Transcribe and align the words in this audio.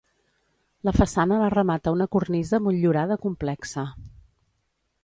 La 0.87 0.93
façana 0.99 1.37
la 1.43 1.51
remata 1.55 1.93
una 1.99 2.09
cornisa 2.17 2.61
motllurada 2.69 3.21
complexa. 3.29 3.87